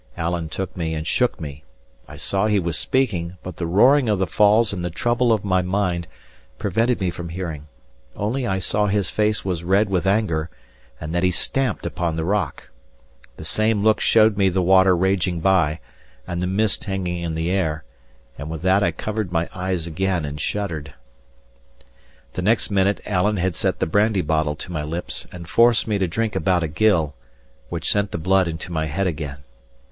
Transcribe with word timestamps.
Alan 0.17 0.49
took 0.49 0.75
me 0.75 0.95
and 0.95 1.05
shook 1.05 1.39
me; 1.39 1.63
I 2.07 2.15
saw 2.15 2.47
he 2.47 2.57
was 2.59 2.75
speaking, 2.75 3.37
but 3.43 3.57
the 3.57 3.67
roaring 3.67 4.09
of 4.09 4.17
the 4.17 4.25
falls 4.25 4.73
and 4.73 4.83
the 4.83 4.89
trouble 4.89 5.31
of 5.31 5.45
my 5.45 5.61
mind 5.61 6.07
prevented 6.57 6.99
me 6.99 7.11
from 7.11 7.29
hearing; 7.29 7.67
only 8.15 8.47
I 8.47 8.57
saw 8.57 8.87
his 8.87 9.11
face 9.11 9.45
was 9.45 9.63
red 9.63 9.91
with 9.91 10.07
anger, 10.07 10.49
and 10.99 11.13
that 11.13 11.21
he 11.21 11.29
stamped 11.29 11.85
upon 11.85 12.15
the 12.15 12.25
rock. 12.25 12.69
The 13.37 13.45
same 13.45 13.83
look 13.83 13.99
showed 13.99 14.37
me 14.37 14.49
the 14.49 14.63
water 14.63 14.97
raging 14.97 15.39
by, 15.39 15.79
and 16.25 16.41
the 16.41 16.47
mist 16.47 16.85
hanging 16.85 17.21
in 17.21 17.35
the 17.35 17.51
air: 17.51 17.83
and 18.39 18.49
with 18.49 18.63
that 18.63 18.81
I 18.81 18.89
covered 18.91 19.31
my 19.31 19.47
eyes 19.53 19.85
again 19.85 20.25
and 20.25 20.41
shuddered. 20.41 20.95
The 22.33 22.41
next 22.41 22.71
minute 22.71 23.01
Alan 23.05 23.37
had 23.37 23.55
set 23.55 23.77
the 23.77 23.85
brandy 23.85 24.21
bottle 24.21 24.55
to 24.55 24.71
my 24.71 24.81
lips, 24.81 25.27
and 25.31 25.47
forced 25.47 25.87
me 25.87 25.99
to 25.99 26.07
drink 26.07 26.35
about 26.35 26.63
a 26.63 26.67
gill, 26.67 27.13
which 27.69 27.91
sent 27.91 28.09
the 28.09 28.17
blood 28.17 28.47
into 28.47 28.71
my 28.71 28.87
head 28.87 29.05
again. 29.05 29.43